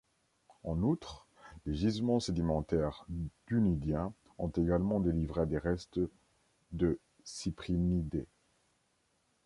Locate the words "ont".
4.39-4.47